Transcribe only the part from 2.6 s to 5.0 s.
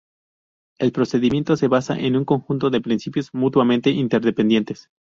de principios mutuamente interdependientes.